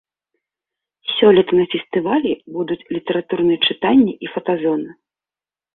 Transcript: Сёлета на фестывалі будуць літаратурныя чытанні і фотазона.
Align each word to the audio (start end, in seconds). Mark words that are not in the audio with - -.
Сёлета 1.15 1.53
на 1.59 1.65
фестывалі 1.73 2.31
будуць 2.57 2.81
літаратурныя 2.97 3.59
чытанні 3.73 4.13
і 4.27 4.35
фотазона. 4.35 4.91